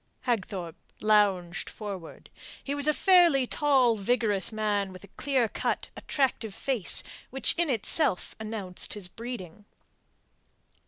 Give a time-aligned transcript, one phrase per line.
[0.21, 2.31] Hagthorpe lounged forward.
[2.63, 7.69] He was a fairly tall, vigorous man with a clear cut, attractive face which in
[7.69, 9.63] itself announced his breeding.